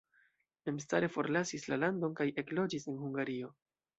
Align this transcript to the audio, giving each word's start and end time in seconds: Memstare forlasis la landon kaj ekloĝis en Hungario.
Memstare 0.69 1.09
forlasis 1.17 1.67
la 1.73 1.77
landon 1.83 2.17
kaj 2.21 2.27
ekloĝis 2.45 2.91
en 2.93 2.99
Hungario. 3.05 3.55